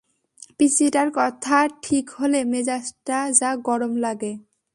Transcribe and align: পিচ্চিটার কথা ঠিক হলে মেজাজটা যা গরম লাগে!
পিচ্চিটার 0.57 1.09
কথা 1.15 1.57
ঠিক 1.83 2.05
হলে 2.11 2.39
মেজাজটা 2.43 3.17
যা 3.39 3.49
গরম 3.67 3.93
লাগে! 3.95 4.31